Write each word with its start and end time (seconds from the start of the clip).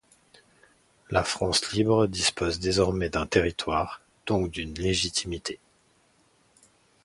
La 1.11 1.23
France 1.23 1.71
libre 1.73 2.07
dispose 2.07 2.59
désormais 2.59 3.09
d'un 3.11 3.27
territoire, 3.27 4.01
donc 4.25 4.49
d'une 4.49 4.73
légitimité. 4.73 5.59